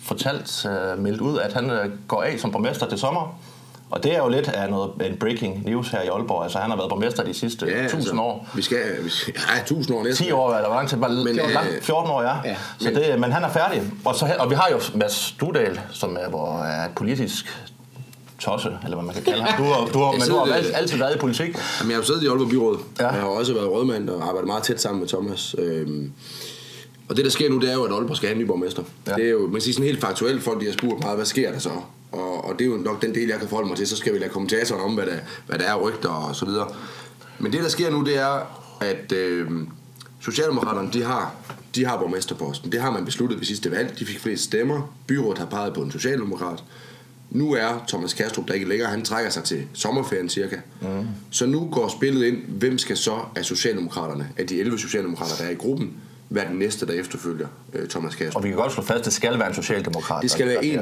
[0.02, 1.78] fortalt, uh, meldt ud, at han uh,
[2.08, 3.38] går af som borgmester til sommer.
[3.94, 6.42] Og det er jo lidt af noget, en breaking news her i Aalborg.
[6.42, 8.38] Altså, han har været borgmester de sidste ja, 1000 år.
[8.40, 10.26] altså, Vi skal, vi skal ja, 1000 år næsten.
[10.26, 10.96] 10 år, eller hvor lang tid?
[10.98, 11.16] Var det?
[11.16, 12.34] Men, Men, øh, lang, 14 år, ja.
[12.44, 13.82] ja, så men- det, men han er færdig.
[14.04, 17.66] Og, så, og vi har jo Mads Dudal, som er, hvor er politisk
[18.38, 19.64] tosse, eller hvad man kan kalde ham.
[19.64, 21.48] Du har, du har, men du har altid, altid været i politik.
[21.80, 22.78] Jamen, jeg har jo siddet i Aalborg Byråd.
[23.00, 23.06] Ja.
[23.08, 25.54] Jeg har også været rådmand og arbejdet meget tæt sammen med Thomas.
[25.58, 26.12] Øhm,
[27.08, 28.82] og det, der sker nu, det er jo, at Aalborg skal have en ny borgmester.
[29.06, 29.12] Ja.
[29.14, 31.26] Det er jo, man kan sige sådan helt faktuelt, folk de har spurgt meget, hvad
[31.26, 31.70] sker der så?
[32.14, 33.86] Og, og det er jo nok den del, jeg kan forholde mig til.
[33.86, 35.16] Så skal vi lade kommentatoren om, hvad der,
[35.46, 36.68] hvad der er rygter og så videre.
[37.38, 39.50] Men det, der sker nu, det er, at øh,
[40.20, 41.34] Socialdemokraterne, de har,
[41.74, 42.72] de har borgmesterposten.
[42.72, 43.98] Det har man besluttet ved sidste valg.
[43.98, 44.94] De fik flest stemmer.
[45.06, 46.64] Byrådet har peget på en socialdemokrat.
[47.30, 48.88] Nu er Thomas Kastrup der ikke længere.
[48.88, 50.56] Han trækker sig til sommerferien cirka.
[50.80, 50.88] Mm.
[51.30, 52.36] Så nu går spillet ind.
[52.48, 55.92] Hvem skal så af Socialdemokraterne, af de 11 Socialdemokrater, der er i gruppen,
[56.30, 58.36] være den næste, der efterfølger øh, Thomas Kastrup?
[58.36, 60.22] Og vi kan godt slå fast, at det skal være en socialdemokrat.
[60.22, 60.80] Det skal være en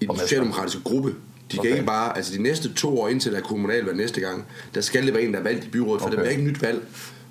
[0.00, 1.08] i den socialdemokratiske gruppe.
[1.08, 1.72] De kan Okay.
[1.72, 5.06] ikke bare, altså de næste to år indtil der er kommunalvalg næste gang, der skal
[5.06, 6.16] det være en, der er valgt i byrådet, for okay.
[6.16, 6.82] der bliver ikke nyt valg.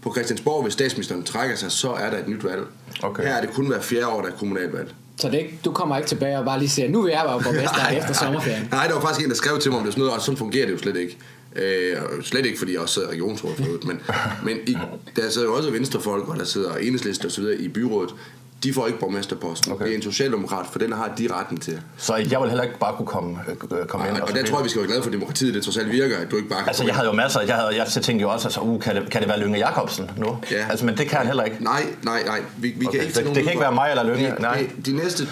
[0.01, 2.61] På Christiansborg, hvis statsministeren trækker sig, så er der et nyt valg.
[3.03, 3.23] Okay.
[3.23, 4.93] Her er det kun hver fjerde år, der er kommunalvalg.
[5.17, 7.41] Så det ikke, du kommer ikke tilbage og bare lige siger, nu vil jeg være
[7.43, 8.67] borgmester efter sommerferien.
[8.71, 10.37] Nej, der var faktisk en, der skrev til mig om det sådan noget, og sådan
[10.37, 11.17] fungerer det jo slet ikke.
[11.55, 13.99] Øh, slet ikke, fordi jeg også sidder i regionsrådet for øvrigt, men,
[14.43, 14.77] men i,
[15.15, 18.09] der sidder jo også venstrefolk, og der sidder enhedslister og så videre i byrådet.
[18.63, 19.71] De får ikke borgmesterposten.
[19.71, 19.85] Okay.
[19.85, 21.81] Det er en socialdemokrat, for den har de retten til.
[21.97, 23.37] Så jeg vil heller ikke bare kunne komme,
[23.71, 24.17] øh, komme ind.
[24.17, 25.91] Og, og der tror jeg, vi skal være glade for, at demokratiet det trods alt
[25.91, 28.21] virker, at du ikke bare kan Altså, jeg havde jo masser, jeg, havde, jeg tænkte
[28.21, 30.37] jo også, altså, uh, kan, det, kan det være Lønge Jacobsen nu?
[30.51, 30.65] Ja.
[30.69, 31.63] Altså, men det kan han heller ikke.
[31.63, 32.41] Nej, nej, nej.
[32.57, 34.33] Vi, vi Okay, kan ikke tage det kan ikke være mig eller Lønge?
[34.37, 34.67] De, Nej.
[34.85, 35.27] De, de næste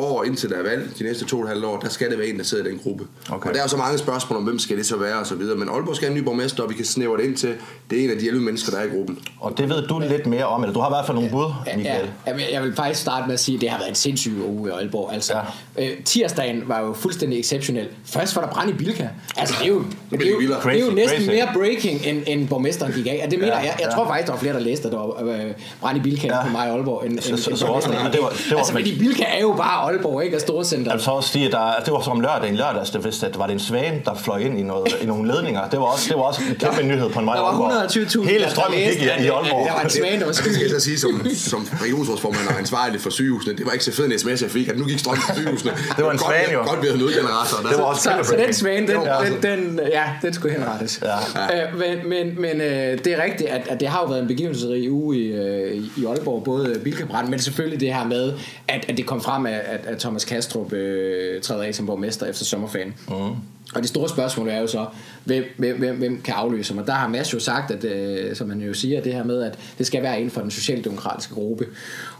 [0.00, 2.18] år, indtil der er valg, de næste to og et halvt år, der skal det
[2.18, 3.04] være en, der sidder i den gruppe.
[3.30, 3.48] Okay.
[3.48, 5.34] Og der er jo så mange spørgsmål om, hvem skal det så være og så
[5.34, 5.56] videre.
[5.58, 7.54] Men Aalborg skal have en ny borgmester, og vi kan snævre det ind til,
[7.90, 9.18] det er en af de 11 mennesker, der er i gruppen.
[9.40, 11.44] Og det ved du lidt mere om, eller du har i hvert fald nogle bud,
[11.66, 12.04] Ja, Michael.
[12.26, 14.32] ja, Jamen, jeg vil faktisk starte med at sige, at det har været en sindssyg
[14.48, 15.10] uge i Aalborg.
[15.12, 15.34] Altså,
[15.78, 15.84] ja.
[15.90, 17.88] øh, tirsdagen var jo fuldstændig exceptionel.
[18.04, 19.08] Først var der brand i Bilka.
[19.36, 22.48] Altså, det er jo, det er jo, det er jo næsten mere breaking, end, end
[22.48, 23.22] borgmesteren gik af.
[23.24, 23.74] Og det mener Ja, jeg.
[23.78, 23.94] Jeg ja.
[23.94, 26.36] tror faktisk, der var flere, der læste, at der var øh, brand i Bilka Ja.
[26.36, 26.42] ja.
[26.44, 28.50] på mig i Aalborg, end, Så- end, så- end så også- borgmesteren det var- det
[28.50, 30.36] var- Altså, men- fordi Bilka er jo bare Aalborg, ikke?
[30.36, 30.90] Og Storcenter.
[30.90, 33.26] Jeg vil så også sige, at der, det var som lørdag, en lørdags, det, vidste,
[33.26, 35.68] at var det en svane, der fløj ind i, noget, i nogle ledninger.
[35.68, 38.24] Det var også, det var også en kæmpe nyhed på en vej Der var Aalborg.
[38.24, 39.66] 120.000, Hele strømmen gik i, i Aalborg.
[39.66, 40.62] Der var en svane, der var Det skal skyld.
[40.62, 43.56] jeg så sige, som, som regionsrådsformand og ansvarlig for sygehusene.
[43.56, 45.72] Det var ikke så fed en sms, jeg fik, at nu gik strøm til sygehusene.
[45.96, 46.58] Det var en godt, svane, jo.
[46.68, 47.68] Godt, vi havde nødgenerator.
[47.70, 49.16] Det var også Så, så den svane, den, Ja.
[49.24, 51.00] den, den, ja, den skulle henrettes.
[51.02, 51.62] Ja.
[51.66, 54.28] Øh, men men, men øh, det er rigtigt, at, at det har jo været en
[54.28, 58.32] begivenhedsrig uge i, øh, i- Aalborg, både Bilkabrand, men selvfølgelig det her med,
[58.68, 62.26] at, at det kom frem, at, at, at Thomas Kastrup øh, træder af som borgmester
[62.26, 62.94] efter sommerferien.
[63.08, 63.36] Mm.
[63.74, 64.86] Og det store spørgsmål er jo så,
[65.24, 66.82] hvem, hvem, hvem, kan afløse ham?
[66.82, 69.42] Og der har Mads jo sagt, at, øh, som han jo siger, det her med,
[69.42, 71.66] at det skal være inden for den socialdemokratiske gruppe.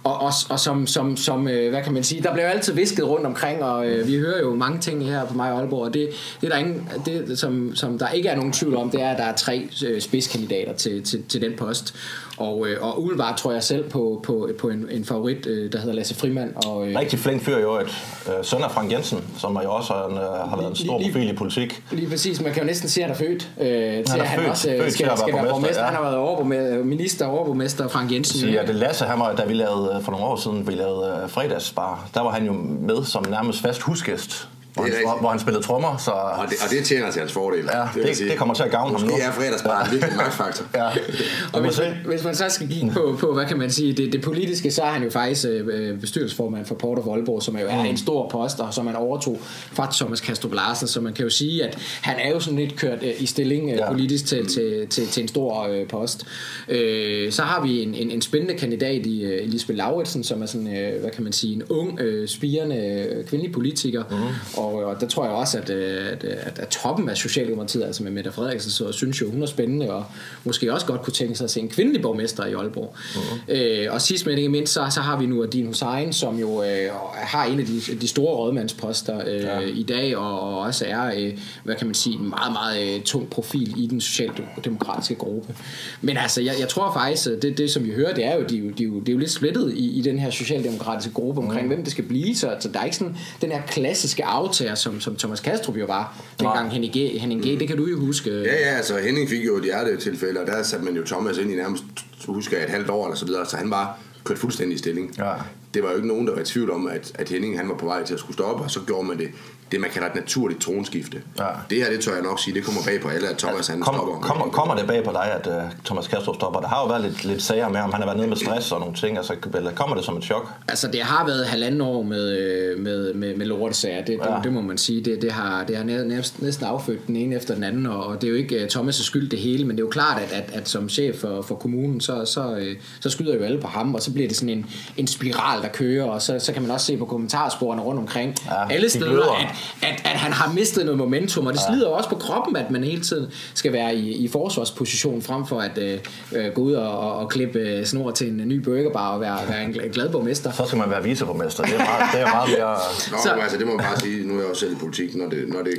[0.04, 2.72] Og, og, og som, som, som øh, hvad kan man sige, der bliver jo altid
[2.72, 5.82] visket rundt omkring, og øh, vi hører jo mange ting her på mig og Aalborg,
[5.82, 6.08] og det,
[6.40, 9.10] det er der ingen, det, som, som der ikke er nogen tvivl om, det er,
[9.10, 11.94] at der er tre øh, spidskandidater til, til, til den post.
[12.40, 15.78] Og, øh, og umiddelbart tror jeg selv på, på, på en, en favorit, øh, der
[15.78, 16.50] hedder Lasse Frimand.
[16.66, 17.86] Og, øh, Rigtig flink fyr jo et
[18.28, 21.12] øh, søn af Frank Jensen, som jo også en, øh, har været en stor Lige-
[21.12, 21.82] profil i politik.
[21.90, 23.66] Lige præcis, man kan jo næsten sige, at han er født øh,
[24.04, 25.80] til, er at han født- også øh, født til skal, at være skal borgmester, borgmester.
[25.82, 25.86] ja.
[25.86, 28.40] Han har været overborgmester, minister og overborgmester Frank Jensen.
[28.40, 30.72] Sige, at det Lasse, han var, da vi lavede, øh, for nogle år siden, vi
[30.72, 35.04] lavede uh, fredagsbar, der var han jo med som nærmest fast husgæst, hvor, Det han,
[35.06, 37.64] hvor, hvor han spillede trommer, så Og det, og det tjener til hans fordel.
[37.72, 38.30] Ja, det- sige.
[38.30, 39.14] det kommer til at gavne ham Måske nu.
[39.28, 40.64] er fredagsbar virkelig en magtfaktor.
[40.74, 40.88] ja.
[41.54, 44.12] Og hvis man, hvis man så skal kigge på, på, hvad kan man sige, det,
[44.12, 47.66] det politiske, så er han jo faktisk øh, bestyrelsesformand for Port of Aalborg, som jo
[47.68, 49.38] er en stor post, og som man overtog
[49.72, 52.76] fra Thomas Kastrup Larsen, så man kan jo sige, at han er jo sådan lidt
[52.76, 53.90] kørt øh, i stilling øh, Ja.
[53.92, 56.24] politisk til, til, til, til en stor øh, post.
[56.68, 60.46] Øh, så har vi en, en, en spændende kandidat i øh, Elisabeth Lauritsen, som er
[60.46, 64.16] sådan, øh, hvad kan man sige, en ung, øh, spirende øh, kvindelig politiker, mm.
[64.60, 68.02] Og, og der tror jeg også, at, øh, at, at, at toppen af Socialdemokratiet, altså
[68.02, 70.04] med Mette Frederiksen, så synes jo, hun er spændende, og
[70.44, 72.94] måske også godt kunne tænke sig at se en kvindelig borgmester i Aalborg.
[73.14, 73.54] Mm.
[73.54, 76.62] Øh, og sidst men ikke mindst, så, så har vi nu Adine Hussein, som jo
[76.62, 79.60] øh, har en af de, de store rådmandsposter øh, ja.
[79.60, 81.32] i dag, og, og også er, øh,
[81.64, 85.54] hvad kan man sige, en meget, meget øh, tung profil i den socialdemokratiske gruppe.
[86.00, 88.42] Men altså, jeg, jeg tror faktisk, at det, det som vi hører, det er jo,
[88.44, 90.30] de, er jo- de, er jo- det er jo lidt splittet i, i den her
[90.30, 91.68] socialdemokratiske gruppe omkring, mm.
[91.68, 95.00] hvem det skal blive, så, så der er ikke sådan den her klassiske aftager, som,
[95.00, 98.30] som Thomas Kastrup jo var, dengang Henning G, Henning G, det kan du jo huske.
[98.30, 101.50] Ja, ja, altså Henning fik jo et hjertetilfælde, og der satte man jo Thomas ind
[101.50, 101.84] i nærmest,
[102.26, 105.14] husker jeg, et halvt år eller så videre, så han var kørt fuldstændig i stilling.
[105.18, 105.32] Ja.
[105.74, 107.74] Det var jo ikke nogen, der var i tvivl om, at, at Henning han var
[107.74, 109.28] på vej til at skulle stoppe, og så gjorde man det,
[109.72, 111.22] det man kalder et naturligt tronskifte.
[111.38, 111.44] Ja.
[111.70, 113.80] Det her, det tør jeg nok sige, det kommer bag på alle, at Thomas han
[113.80, 114.14] Kom, stopper.
[114.20, 116.60] kommer, kommer det bag på dig, at uh, Thomas Kastrup stopper?
[116.60, 118.72] Der har jo været lidt, lidt sager med, om han har været nede med stress
[118.72, 119.16] og nogle ting.
[119.16, 120.50] Altså, eller kommer det som et chok?
[120.68, 124.34] Altså, det har været halvanden år med, øh, med, med, med lortesager, det, ja.
[124.34, 125.04] Det, det må man sige.
[125.04, 128.06] Det, det har, det har næ- næsten, næsten affødt den ene efter den anden, og,
[128.06, 130.22] og det er jo ikke uh, Thomas' skyld det hele, men det er jo klart,
[130.22, 133.60] at, at, at som chef for, for kommunen, så, så, øh, så skyder jo alle
[133.60, 136.52] på ham, og så bliver det sådan en, en spiral, der kører, og så, så
[136.52, 139.46] kan man også se på kommentarsporene rundt omkring Ja, alle de steder, at,
[139.90, 142.70] at, at han har mistet noget momentum, og det slider jo også på kroppen, at
[142.70, 145.98] man hele tiden skal være i, i forsvarsposition, frem for at øh,
[146.32, 149.38] øh, gå ud og, og, og klippe øh, snor til en ny burgerbar og være,
[149.48, 150.52] være en, glad borgmester.
[150.52, 151.62] Så skal man være viceborgmester.
[151.64, 152.70] Det er meget, det er meget mere...
[153.10, 153.30] Nå, Så- så...
[153.42, 155.44] altså, det må man bare sige, nu er jeg også selv i politik, når det,
[155.48, 155.74] når det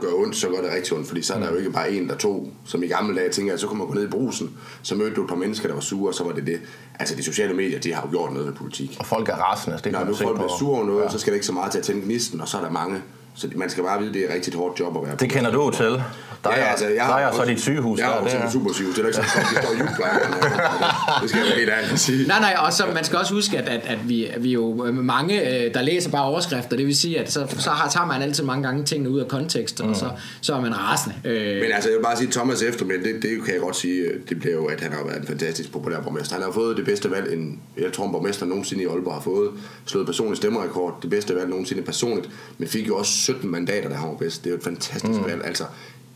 [0.00, 2.08] gør ondt, så gør det rigtig ondt, fordi så er der jo ikke bare en,
[2.08, 4.56] der to, som i gamle dage tænker, at så kunne man gå ned i brusen,
[4.82, 6.60] så mødte du et par mennesker, der var sure, og så var det det.
[6.98, 8.96] Altså, de sociale medier, de har jo gjort noget ved politik.
[9.00, 9.76] Og folk er rasende.
[9.84, 11.10] Det Når kan nu man se folk bliver sure over noget, ja.
[11.10, 13.02] så skal der ikke så meget til at tænde gnisten, og så er der mange
[13.34, 15.16] Så man skal bare vide, at det er et rigtig hårdt job at være på.
[15.16, 16.02] Det kender du til.
[16.46, 17.98] Der er, Ja, altså, jeg der har er så også- dit sygehus.
[17.98, 18.50] Jeg har der, også det et er.
[18.52, 18.94] supersygehus.
[18.94, 21.20] Det er ikke sådan, at vi står.
[21.22, 22.26] Det skal jeg være helt ærligt sige.
[22.28, 24.86] Nej, nej, og så man skal også huske, at, at, at vi, vi er jo
[24.86, 26.76] øh, mange, øh, der læser bare overskrifter.
[26.76, 29.28] Det vil sige, at så, så har, tager man altid mange gange tingene ud af
[29.28, 31.14] kontekst, og så, så er man rasende.
[31.24, 34.00] Øh, Men altså, jeg vil bare sige, Thomas Eftermænd, det, det kan jeg godt sige,
[34.02, 36.34] øh, det bliver jo, at han har været en fantastisk populær borgmester.
[36.34, 39.20] Han har fået det bedste valg, en, jeg tror, en borgmester nogensinde i Aalborg har
[39.20, 39.50] fået.
[39.86, 42.28] Slået personlig stemmerekord, det bedste valg nogensinde personligt,
[42.58, 44.44] men fik jo også 17 mandater, der han var bedst.
[44.44, 45.26] Det er jo et fantastisk mm.
[45.26, 45.42] valg.
[45.44, 45.64] Altså,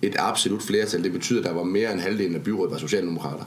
[0.03, 3.45] et absolut flertal, det betyder, at der var mere end halvdelen af byrådet var socialdemokrater.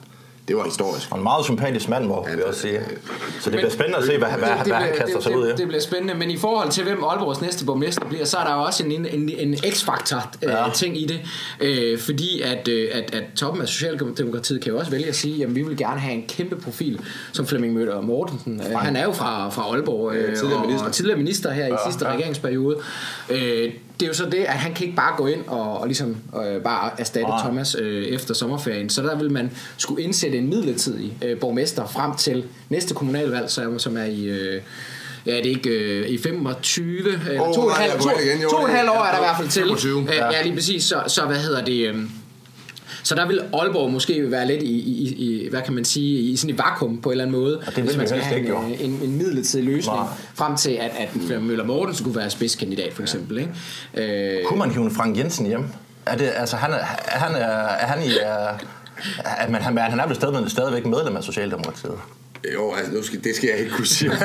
[0.47, 1.11] Det var historisk.
[1.11, 2.79] Og en meget sympatisk mand, må vi også sige.
[3.41, 5.49] Så det bliver spændende at se, hvad, hvad, hvad han kaster det, sig ud i.
[5.49, 8.43] det, det bliver spændende, men i forhold til, hvem Aalborgs næste borgmester bliver, så er
[8.43, 10.65] der jo også en, en, en x-faktor øh, Ja.
[10.73, 11.21] ting i det.
[11.61, 15.43] Øh, fordi at, øh, at, at toppen af Socialdemokratiet kan jo også vælge at sige,
[15.43, 16.99] at vi vil gerne have en kæmpe profil,
[17.33, 18.61] som Flemming Møller Mortensen.
[18.71, 20.87] Øh, han er jo fra, fra Aalborg, øh, tidligere og, minister.
[20.87, 22.77] og tidligere minister her i sidste regeringsperiode.
[23.29, 25.87] Øh, det er jo så det, at han kan ikke bare gå ind og, og
[25.87, 27.41] ligesom øh, bare erstatte Nej.
[27.41, 28.89] Thomas øh, efter sommerferien.
[28.89, 33.79] Så der vil man skulle indsætte en midlertidig øh, borgmester frem til næste kommunalvalg, som,
[33.79, 34.25] som er i...
[34.25, 34.61] Øh,
[35.25, 38.55] Ja, det er ikke øh, i 25, eller er på to, vej igen, jo, to
[38.55, 39.61] og et halvt år er der i hvert fald til.
[39.61, 40.15] 25, ja.
[40.15, 40.31] ja.
[40.31, 40.83] ja, lige præcis.
[40.83, 41.87] Så, så hvad hedder det...
[41.87, 41.95] Øh,
[43.03, 46.35] så der vil Aalborg måske være lidt i, i, i hvad kan man sige, i
[46.35, 47.57] sådan et vakuum på en eller anden måde.
[47.57, 50.07] Og det hvis vi man skal have ikke, en, øh, en, en midlertidig løsning Nej.
[50.35, 53.37] frem til, at, at Møller Mortensen skulle være spidskandidat, for eksempel.
[53.37, 54.37] Ikke?
[54.37, 55.65] Øh, Kunne man hive en Frank Jensen hjem?
[56.05, 58.09] Er det, altså, han er, han, er, er han i...
[58.21, 58.57] Er,
[59.25, 61.95] er, men han, han er stadig, stadigvæk medlem af Socialdemokratiet.
[62.53, 64.11] Jo, altså, nu skal, det skal jeg ikke kunne sige.
[64.11, 64.19] jeg,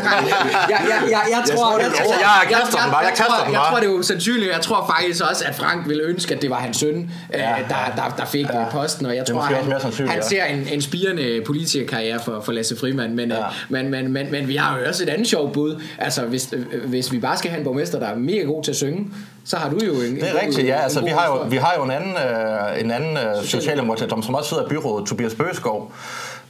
[0.68, 3.24] jeg, jeg, jeg tror, tror, det er jeg, jeg, Jeg kaster den bare, jeg kaster
[3.26, 4.52] tror, den jeg tror, det er jo sandsynligt.
[4.52, 7.74] Jeg tror faktisk også, at Frank ville ønske, at det var hans søn, ja, der,
[7.96, 8.64] der, der fik ja.
[8.70, 9.07] posten.
[9.07, 13.14] Og jeg tror, han, han ser en, en spirende politikerkarriere for, for Lasse Frimand.
[13.14, 13.37] Men, Ja.
[13.37, 13.44] ja.
[13.68, 15.83] men, men, men, men vi har jo også et andet sjovt bud.
[15.98, 18.70] Altså, hvis, øh, hvis vi bare skal have en borgmester, der er mega god til
[18.70, 19.11] at synge,
[19.44, 20.83] så har du jo en Det er rigtigt, ja.
[20.83, 24.35] Altså, vi, har jo, vi har jo en anden, øh, en anden øh, socialdemokrat, som
[24.35, 25.92] også sidder i byrådet, Tobias Bøgeskov.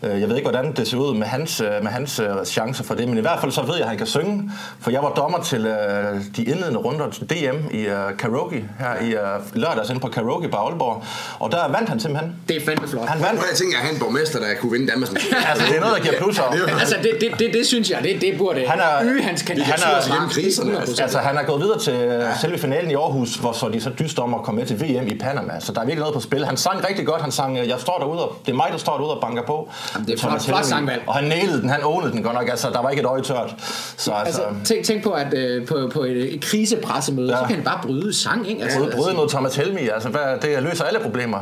[0.03, 2.85] Øh, Jeg ved ikke, hvordan det ser ud med hans, øh, med hans øh, chancer
[2.85, 4.51] for det, men i hvert fald så ved jeg, at han kan synge.
[4.81, 9.07] For jeg var dommer til øh, de indledende runder til DM i øh, karaoke her
[9.07, 9.21] i øh,
[9.63, 11.05] lørdags inde på karaoke på Aalborg.
[11.39, 12.37] Og der vandt han simpelthen.
[12.49, 13.09] Det er fandme flot.
[13.09, 13.41] Han vandt.
[13.51, 15.11] Jeg tænkt, at have en borgmester, der kunne vinde Danmarks
[15.51, 16.43] Altså, det er noget, der giver plusser.
[16.81, 19.59] Altså, det, det, det, det synes jeg, det, det burde Han er- øge hans han
[19.59, 20.13] er- kandidatur.
[20.15, 21.03] gennem kriserne, altså.
[21.03, 22.37] Altså, han er gået videre til ja.
[22.41, 25.07] selve finalen i Aarhus, hvor så de så dyst om at komme med til VM
[25.09, 25.53] i Panama.
[25.61, 26.47] Så der er virkelig noget på spil.
[26.47, 27.23] Han sang rigtig godt.
[27.23, 29.69] Han sang, jeg står derude, og det er mig, der står derude og banker på.
[29.95, 31.03] Jamen, det er Thomas flot- flot sangvalg.
[31.07, 32.49] Og han nailede den, han ownede den godt nok.
[32.49, 33.55] Altså, der var ikke et øje tørt.
[33.97, 37.39] Så altså, Altså, tænk, tænk på, at øh, på, på et, et krisepressemøde, Ja.
[37.43, 38.63] så kan han bare bryde sang, ikke?
[38.63, 41.39] Altså, bryde, bryde noget Thomas Helmi, altså, hvad, det løser alle problemer.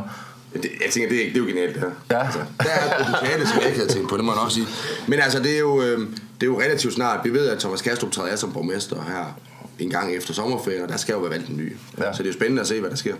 [0.53, 2.17] Det, jeg tænker, det er, det er jo genialt, det her.
[2.17, 2.23] Ja.
[2.25, 4.51] Altså, der er et potentiale, som jeg ikke havde tænkt på, det må jeg nok
[4.51, 4.65] sige.
[5.07, 6.07] Men altså, det er jo, øh, det
[6.41, 7.19] er jo relativt snart.
[7.23, 9.37] Vi ved, at Thomas Kastrup træder af som borgmester her
[9.79, 11.75] en gang efter sommerferien, og der skal jo være valgt en ny.
[11.97, 12.03] Ja.
[12.13, 13.13] Så det er jo spændende at se, hvad der sker.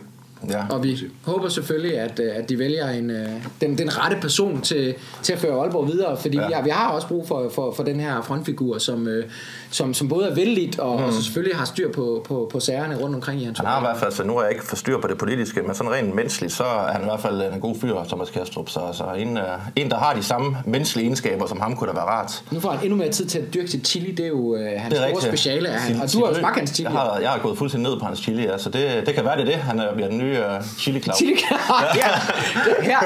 [0.50, 0.63] Ja.
[0.69, 3.28] Og vi håber selvfølgelig, at, øh, at de vælger en, øh,
[3.62, 6.50] den, den rette person til, til at føre Aalborg videre, fordi ja.
[6.50, 9.26] Ja, vi har også brug for, for, for den her frontfigur, som, øh,
[9.69, 11.06] som, som både er vældigt og, mm.
[11.06, 13.84] og selvfølgelig har styr på, på, på sagerne rundt omkring i hans Han har i
[13.84, 16.15] hvert fald, så nu er jeg ikke for styr på det politiske, men sådan rent
[16.15, 18.69] menneskeligt, så er han i hvert fald en god fyr, Thomas Kastrup.
[18.69, 19.39] Så, så en,
[19.76, 22.43] en, der har de samme menneskelige egenskaber, som ham kunne da være rart.
[22.52, 24.71] Nu får han endnu mere tid til at dyrke sit chili, det er jo øh,
[24.78, 25.69] hans store speciale.
[25.69, 26.89] Han, og du har jo smagt hans chili.
[26.89, 29.26] Jeg har, jeg har gået fuldstændig ned på hans chili, ja, så det, det kan
[29.26, 29.56] være, det det.
[29.56, 31.18] Han er, bliver den nye uh, chili Claus.
[31.18, 31.36] Chili
[31.94, 33.00] her, her,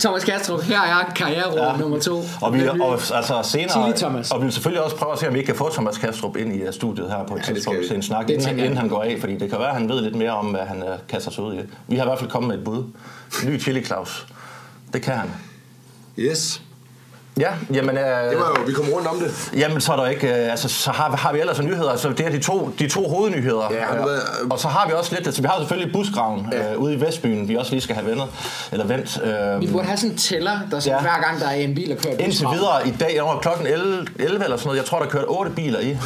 [0.00, 1.76] Thomas Kastrup, her er karriereråd ja.
[1.76, 2.22] nummer to.
[2.40, 4.30] Og vi, og, altså senere, Chili Thomas.
[4.30, 6.36] og vi vil selvfølgelig også prøve at se, om vi ikke kan få Thomas Kastrup
[6.36, 8.76] ind i uh, studiet her på et Ja, tidspunkt til en snak, Det inden, inden
[8.76, 10.82] han går af, fordi det kan være, at han ved lidt mere om, hvad han
[10.82, 11.58] uh, kaster sig ud i.
[11.88, 12.84] Vi har i hvert fald kommet med et bud.
[13.46, 14.26] Ny chili Claus.
[14.92, 15.30] Det kan han.
[16.18, 16.62] Yes.
[17.40, 17.96] Ja, jamen...
[17.98, 19.50] Øh, Det var jo, vi kom rundt om det.
[19.56, 20.26] Jamen, så er der ikke...
[20.28, 21.90] øh, Altså, så har, har vi ellers nyheder.
[21.90, 23.68] Altså, det er de to, de to hovednyheder.
[23.70, 25.26] Ja, Øh, været- og så har vi også lidt...
[25.26, 26.72] Altså, vi har selvfølgelig busgraven ja.
[26.72, 28.26] øh, ude i Vestbyen, vi også lige skal have vendet.
[28.72, 29.20] Eller vendt.
[29.24, 31.00] Øh, Vi burde have sådan en tæller, der så Ja.
[31.00, 32.52] hver gang der er en bil, der kører Indtil busfra.
[32.54, 35.50] videre i dag, over klokken 11, 11 eller sådan noget, jeg tror, der kørt 8
[35.52, 35.96] biler i, øh,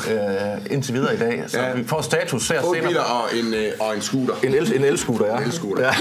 [0.70, 1.44] indtil videre i dag.
[1.48, 1.72] Så Ja.
[1.74, 2.88] vi får status her Otte senere.
[2.88, 4.34] biler og en, øh, og en scooter.
[4.44, 5.36] En, el, en elscooter, ja.
[5.36, 5.82] En elscooter.
[5.84, 5.92] ja.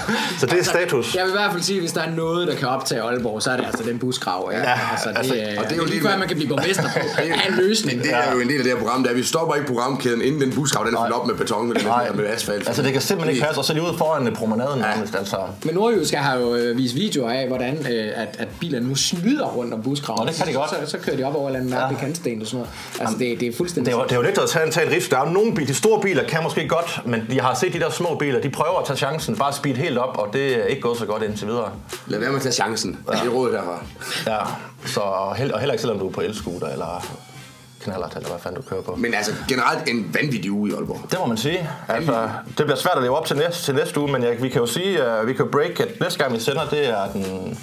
[0.40, 1.14] så det er status.
[1.14, 3.42] Jeg vil i hvert fald sige, at hvis der er noget, der kan optage Aalborg,
[3.42, 4.50] så er det altså den busgrav.
[4.52, 4.58] Ja.
[4.58, 6.36] Ja, altså, det, altså, er, og det er jo jo lige lige- før, man kan
[6.36, 6.98] blive borgmester på.
[7.22, 8.02] Det er en løsning.
[8.02, 10.40] Det er jo en del af det her program, der vi stopper ikke programkæden, inden
[10.40, 12.66] den busgrav, den er fyldt op med beton med, Nej, med, med asfalt.
[12.68, 15.36] altså det kan simpelthen ikke passe, og så lige ude foran øh, promenaden nærmest, altså.
[15.64, 19.46] Men Nordjysk har jo øh, vist videoer af, hvordan øh, at, at bilerne nu snyder
[19.46, 20.20] rundt om busgraven.
[20.26, 20.70] Nå, det kan de godt.
[20.70, 22.70] Så, så kører de op over en eller anden mærkelig kantsten og sådan noget.
[23.00, 23.92] Altså, det, det er fuldstændig...
[23.92, 25.10] Det er, jo, det er jo lidt at tage en, tage en risk.
[25.10, 27.80] Der er nogle biler, de store biler kan måske godt, men de har set de
[27.80, 30.64] der små biler, de prøver at tage chancen, bare speed helt op, og det er
[30.64, 31.70] ikke gået så godt indtil videre.
[32.06, 32.98] Lad være med at tage chancen.
[33.12, 33.84] Det er rådet derfra.
[34.26, 34.38] Ja,
[34.86, 37.06] så og heller ikke selvom du er på elscooter eller
[37.84, 38.96] knallert, eller hvad fanden du kører på.
[38.96, 41.00] Men altså, generelt en vanvittig uge i Aalborg.
[41.10, 41.70] Det må man sige.
[41.88, 44.48] Altså, det bliver svært at leve op til næste, til næste uge, men jeg, vi
[44.48, 47.58] kan jo sige, uh, vi kan break, at næste gang vi sender, det er den...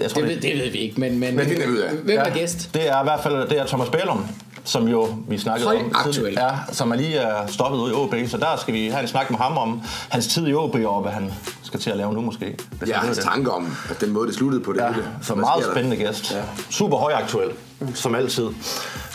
[0.00, 1.90] Jeg tror, Det, ved, det ved vi ikke, men, men, Men det vi ud af.
[1.94, 2.70] hvem er gæst?
[2.74, 4.26] Det er i hvert fald det er Thomas Bælum,
[4.64, 6.14] som jo vi snakkede om Højaktuel.
[6.14, 9.02] tidligere, ja, som er lige er stoppet ud i OB, så der skal vi have
[9.02, 11.32] en snak med ham om hans tid i OB og hvad han
[11.62, 12.56] skal til at lave nu måske.
[12.70, 13.30] hvis Ja, han hans ved det.
[13.32, 15.06] tanker om, at den måde, det sluttede på det Ja, hele.
[15.22, 15.80] så Hvad meget sker der?
[15.80, 16.32] spændende gæst.
[16.32, 16.40] Ja.
[16.70, 17.48] Super højaktuel,
[17.94, 18.46] som altid.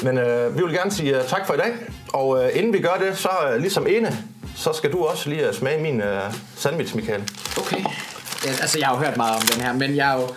[0.04, 1.72] Men øh, vi vil gerne sige uh, tak for i dag.
[2.14, 4.18] Og uh, inden vi gør det, så uh, ligesom ene,
[4.56, 6.08] så skal du også lige uh, smage min uh,
[6.58, 7.22] sandwich, Michael.
[7.58, 7.78] Okay.
[8.46, 10.28] Ja, altså, jeg har jo hørt meget om den her, men jeg er jo...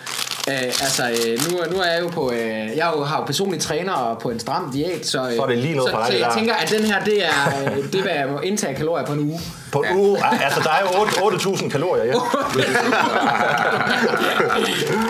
[0.48, 2.32] Øh, altså, øh, nu, nu er jeg jo på...
[2.32, 2.38] Øh,
[2.76, 5.28] jeg er jo, har jo personlig træner på en stram diæt, så...
[5.28, 6.34] Øh, Så er det lige noget så, for dig, Så jeg der.
[6.34, 7.30] tænker, at den her, det er,
[7.76, 9.40] øh, det er, hvad jeg må indtage kalorier på en uge.
[9.72, 12.12] På en uge, ah, altså der er jo 8 8.000 kalorier, ja.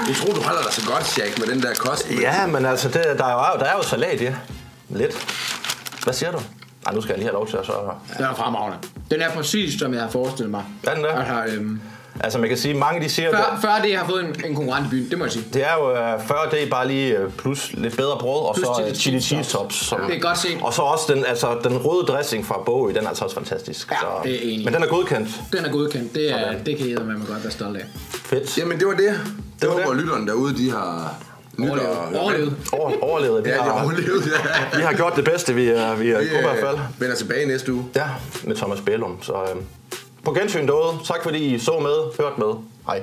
[0.09, 2.11] Jeg tror, du holder dig så godt, Jack, med den der kost.
[2.21, 4.35] Ja, men altså, det, der, er jo, der er jo salat, ja.
[4.89, 5.13] Lidt.
[6.05, 6.39] Hvad siger du?
[6.87, 7.73] Ej, nu skal jeg lige have lov til at så...
[8.19, 8.79] Den er fremragende.
[9.11, 10.65] Den er præcis, som jeg har forestillet mig.
[10.87, 11.11] Er den det?
[11.15, 11.81] Altså, øhm,
[12.21, 14.55] Altså, man kan sige, mange de siger, før, det, før det, har fået en, en
[14.55, 15.45] konkurrent i byen, det må jeg sige.
[15.53, 18.55] det er jo øh, 40 det er bare lige øh, plus lidt bedre brød, og
[18.55, 19.75] Plus så chili øh, chili cheese cheese tops.
[19.87, 20.59] Som, Det er godt set.
[20.63, 23.91] Og så også den, altså, den røde dressing fra Bogø, den er altså også fantastisk.
[23.91, 24.65] Ja, så, det er enig.
[24.65, 25.29] Men den er godkendt.
[25.53, 26.15] Den er godkendt.
[26.15, 26.65] Det, er, Sådan.
[26.67, 27.85] det kan jeg med mig godt være stolt af.
[28.25, 28.59] Fedt.
[28.59, 29.21] Jamen, det var det.
[29.61, 29.85] Det var var, det.
[29.85, 31.15] hvor lytterne derude, de har...
[31.59, 32.19] Overlevet.
[32.19, 32.57] Overlevet.
[32.73, 33.45] Over, overlevet.
[33.45, 34.33] Vi, Ja, de har har, overlevet,
[34.73, 34.77] ja.
[34.79, 35.71] vi har gjort det bedste, vi, vi
[36.07, 36.75] Vi kunne i hvert fald.
[36.77, 37.85] øh, vender tilbage næste uge.
[37.97, 38.05] Ja,
[38.45, 39.23] med Thomas Bælum.
[39.23, 39.61] Så øh,
[40.29, 40.99] på gensyn derude.
[41.05, 42.55] Tak fordi I så med, hørt med.
[42.87, 43.03] Hej.